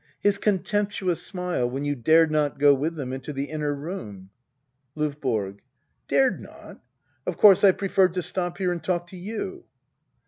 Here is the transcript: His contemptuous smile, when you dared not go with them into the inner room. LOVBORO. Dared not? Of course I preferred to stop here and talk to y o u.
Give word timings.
His 0.19 0.39
contemptuous 0.39 1.21
smile, 1.21 1.69
when 1.69 1.85
you 1.85 1.93
dared 1.93 2.31
not 2.31 2.57
go 2.57 2.73
with 2.73 2.95
them 2.95 3.13
into 3.13 3.31
the 3.31 3.43
inner 3.51 3.71
room. 3.71 4.31
LOVBORO. 4.95 5.57
Dared 6.07 6.39
not? 6.41 6.81
Of 7.27 7.37
course 7.37 7.63
I 7.63 7.71
preferred 7.71 8.15
to 8.15 8.23
stop 8.23 8.57
here 8.57 8.71
and 8.71 8.83
talk 8.83 9.05
to 9.11 9.15
y 9.15 9.31
o 9.39 9.43
u. 9.45 9.65